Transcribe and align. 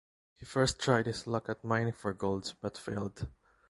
He 0.35 0.47
first 0.47 0.79
tried 0.79 1.05
his 1.05 1.27
luck 1.27 1.47
at 1.47 1.63
mining 1.63 1.93
for 1.93 2.11
gold 2.11 2.55
but 2.59 2.75
failed. 2.75 3.27